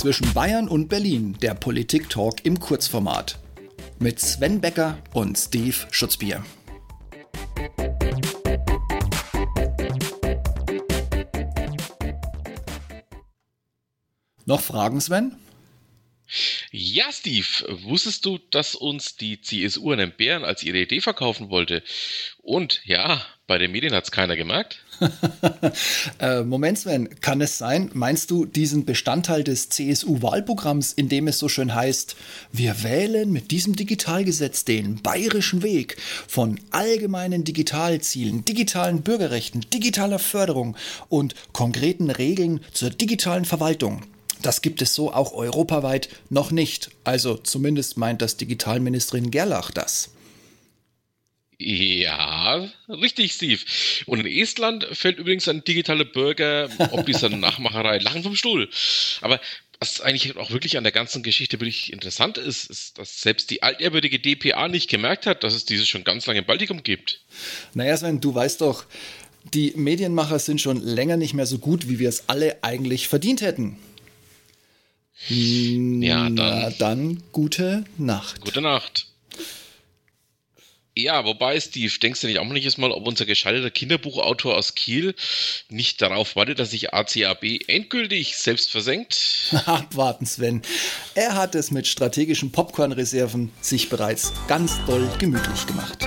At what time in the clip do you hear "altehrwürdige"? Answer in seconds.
63.62-64.18